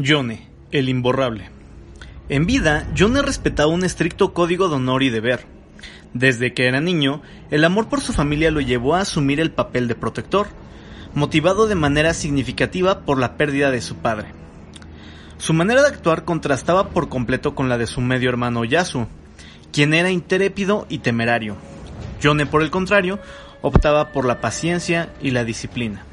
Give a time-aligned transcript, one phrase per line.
[0.00, 1.50] Yone, el imborrable.
[2.28, 5.44] En vida, Yone respetaba un estricto código de honor y deber.
[6.14, 7.20] Desde que era niño,
[7.50, 10.46] el amor por su familia lo llevó a asumir el papel de protector,
[11.14, 14.28] motivado de manera significativa por la pérdida de su padre.
[15.38, 19.08] Su manera de actuar contrastaba por completo con la de su medio hermano Yasu,
[19.72, 21.56] quien era intrépido y temerario.
[22.20, 23.18] Yone, por el contrario,
[23.62, 26.04] optaba por la paciencia y la disciplina.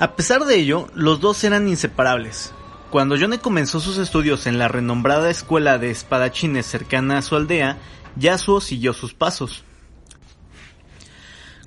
[0.00, 2.54] A pesar de ello, los dos eran inseparables.
[2.90, 7.76] Cuando Yone comenzó sus estudios en la renombrada escuela de espadachines cercana a su aldea,
[8.16, 9.62] Yasuo siguió sus pasos.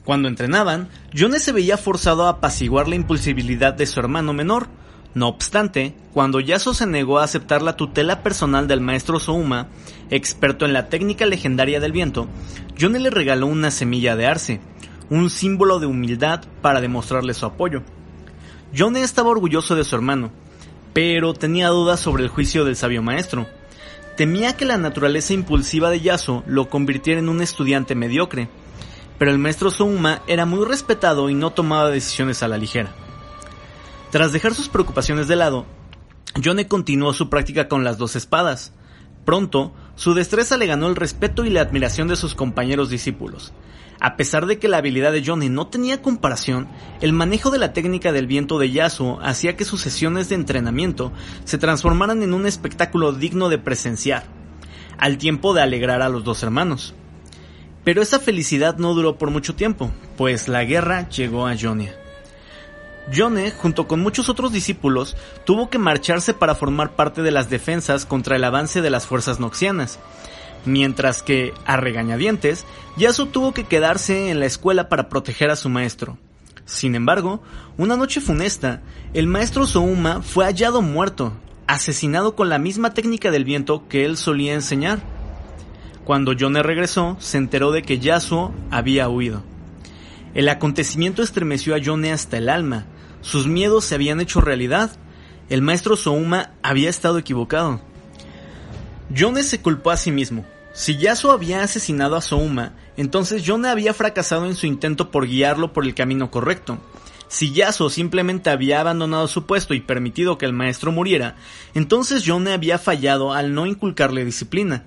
[0.03, 4.67] Cuando entrenaban, Yone se veía forzado a apaciguar la impulsibilidad de su hermano menor.
[5.13, 9.67] No obstante, cuando Yasuo se negó a aceptar la tutela personal del maestro Souma,
[10.09, 12.27] experto en la técnica legendaria del viento,
[12.77, 14.59] Yone le regaló una semilla de arce,
[15.11, 17.83] un símbolo de humildad para demostrarle su apoyo.
[18.73, 20.31] Yone estaba orgulloso de su hermano,
[20.93, 23.45] pero tenía dudas sobre el juicio del sabio maestro.
[24.17, 28.49] Temía que la naturaleza impulsiva de Yasuo lo convirtiera en un estudiante mediocre,
[29.19, 32.91] pero el maestro Souma era muy respetado y no tomaba decisiones a la ligera.
[34.09, 35.67] Tras dejar sus preocupaciones de lado,
[36.35, 38.73] Yone continuó su práctica con las dos espadas.
[39.23, 43.53] Pronto, su destreza le ganó el respeto y la admiración de sus compañeros discípulos,
[44.03, 46.67] a pesar de que la habilidad de Johnny no tenía comparación,
[46.99, 51.13] el manejo de la técnica del viento de Yasuo hacía que sus sesiones de entrenamiento
[51.45, 54.25] se transformaran en un espectáculo digno de presenciar,
[54.97, 56.93] al tiempo de alegrar a los dos hermanos.
[57.85, 61.95] Pero esa felicidad no duró por mucho tiempo, pues la guerra llegó a Jonia.
[63.09, 65.15] Yone, junto con muchos otros discípulos,
[65.45, 69.39] tuvo que marcharse para formar parte de las defensas contra el avance de las fuerzas
[69.39, 69.97] noxianas,
[70.65, 72.65] mientras que, a regañadientes,
[72.97, 76.17] Yasuo tuvo que quedarse en la escuela para proteger a su maestro.
[76.65, 77.41] Sin embargo,
[77.77, 78.81] una noche funesta,
[79.13, 81.33] el maestro Souma fue hallado muerto,
[81.67, 85.01] asesinado con la misma técnica del viento que él solía enseñar.
[86.05, 89.43] Cuando Yone regresó, se enteró de que Yasuo había huido.
[90.33, 92.85] El acontecimiento estremeció a Yone hasta el alma.
[93.21, 94.91] Sus miedos se habían hecho realidad.
[95.49, 97.81] El maestro Souma había estado equivocado.
[99.09, 100.45] Yone se culpó a sí mismo.
[100.73, 105.71] Si Yasuo había asesinado a Souma, entonces Yone había fracasado en su intento por guiarlo
[105.71, 106.79] por el camino correcto.
[107.27, 111.35] Si Yasuo simplemente había abandonado su puesto y permitido que el maestro muriera,
[111.75, 114.83] entonces Yone había fallado al no inculcarle disciplina.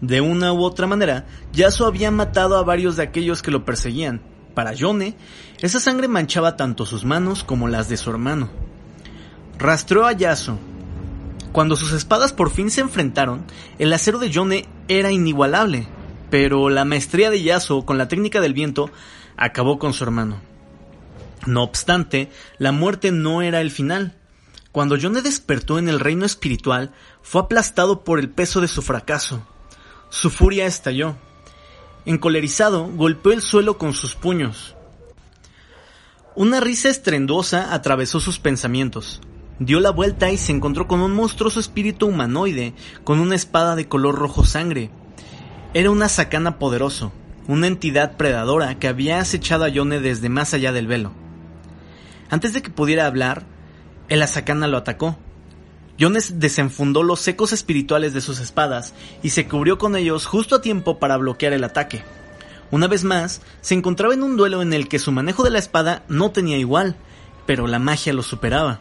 [0.00, 4.20] De una u otra manera, Yasuo había matado a varios de aquellos que lo perseguían.
[4.54, 5.16] Para Yone,
[5.60, 8.50] esa sangre manchaba tanto sus manos como las de su hermano.
[9.56, 10.58] Rastreó a Yasuo,
[11.52, 13.44] cuando sus espadas por fin se enfrentaron,
[13.78, 15.86] el acero de Yone era inigualable,
[16.30, 18.90] pero la maestría de Yasuo con la técnica del viento
[19.36, 20.40] acabó con su hermano.
[21.46, 24.16] No obstante, la muerte no era el final.
[24.70, 29.46] Cuando Yone despertó en el reino espiritual, fue aplastado por el peso de su fracaso.
[30.08, 31.16] Su furia estalló.
[32.06, 34.74] Encolerizado, golpeó el suelo con sus puños.
[36.34, 39.20] Una risa estrendosa atravesó sus pensamientos
[39.58, 42.74] dio la vuelta y se encontró con un monstruoso espíritu humanoide
[43.04, 44.90] con una espada de color rojo sangre.
[45.74, 47.12] Era una sacana poderoso,
[47.48, 51.12] una entidad predadora que había acechado a Yone desde más allá del velo.
[52.30, 53.44] Antes de que pudiera hablar,
[54.08, 55.18] el sacana lo atacó.
[55.98, 60.62] Yone desenfundó los secos espirituales de sus espadas y se cubrió con ellos justo a
[60.62, 62.02] tiempo para bloquear el ataque.
[62.70, 65.58] Una vez más, se encontraba en un duelo en el que su manejo de la
[65.58, 66.96] espada no tenía igual,
[67.46, 68.80] pero la magia lo superaba.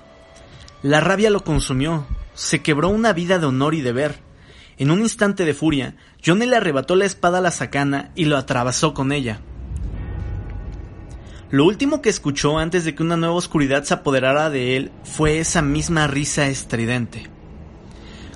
[0.84, 4.20] La rabia lo consumió, se quebró una vida de honor y deber.
[4.80, 8.36] En un instante de furia, Johnny le arrebató la espada a la sacana y lo
[8.36, 9.42] atravesó con ella.
[11.52, 15.38] Lo último que escuchó antes de que una nueva oscuridad se apoderara de él fue
[15.38, 17.30] esa misma risa estridente.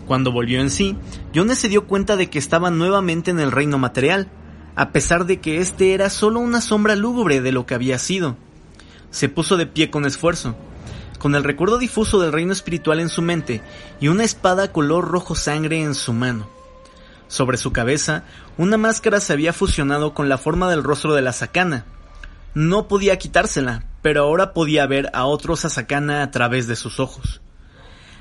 [0.05, 0.95] Cuando volvió en sí,
[1.33, 4.27] Johnny se dio cuenta de que estaba nuevamente en el reino material,
[4.75, 8.37] a pesar de que este era solo una sombra lúgubre de lo que había sido.
[9.09, 10.55] Se puso de pie con esfuerzo,
[11.17, 13.61] con el recuerdo difuso del reino espiritual en su mente
[13.99, 16.47] y una espada color rojo sangre en su mano.
[17.27, 18.23] Sobre su cabeza,
[18.57, 21.85] una máscara se había fusionado con la forma del rostro de la sacana.
[22.53, 27.41] No podía quitársela, pero ahora podía ver a otro sacana a través de sus ojos.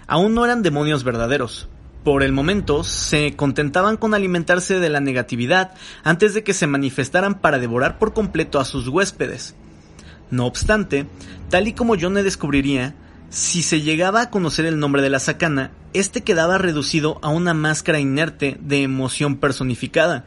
[0.06, 1.68] Aún no eran demonios verdaderos.
[2.04, 5.72] Por el momento, se contentaban con alimentarse de la negatividad
[6.02, 9.54] antes de que se manifestaran para devorar por completo a sus huéspedes.
[10.34, 11.06] No obstante,
[11.48, 12.96] tal y como Yone descubriría,
[13.30, 17.54] si se llegaba a conocer el nombre de la sacana, este quedaba reducido a una
[17.54, 20.24] máscara inerte de emoción personificada.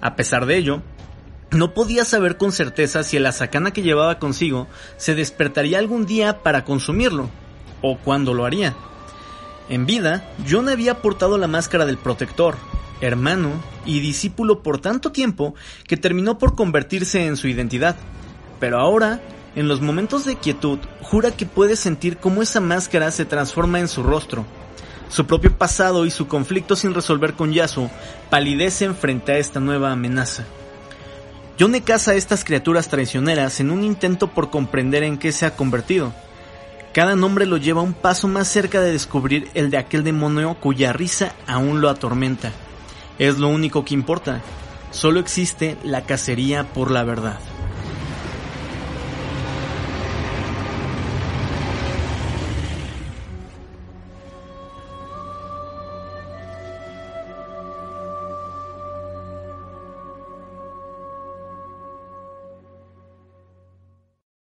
[0.00, 0.82] A pesar de ello,
[1.50, 4.68] no podía saber con certeza si la sacana que llevaba consigo
[4.98, 7.28] se despertaría algún día para consumirlo.
[7.82, 8.76] o cuándo lo haría.
[9.68, 12.56] En vida, John había portado la máscara del protector,
[13.00, 13.50] hermano
[13.84, 15.54] y discípulo por tanto tiempo
[15.88, 17.96] que terminó por convertirse en su identidad.
[18.60, 19.20] Pero ahora,
[19.54, 23.88] en los momentos de quietud, jura que puede sentir cómo esa máscara se transforma en
[23.88, 24.44] su rostro.
[25.08, 27.88] Su propio pasado y su conflicto sin resolver con Yasu
[28.30, 30.44] palidecen frente a esta nueva amenaza.
[31.56, 35.56] Yone caza a estas criaturas traicioneras en un intento por comprender en qué se ha
[35.56, 36.12] convertido.
[36.92, 40.92] Cada nombre lo lleva un paso más cerca de descubrir el de aquel demonio cuya
[40.92, 42.52] risa aún lo atormenta.
[43.18, 44.40] Es lo único que importa.
[44.90, 47.38] Solo existe la cacería por la verdad.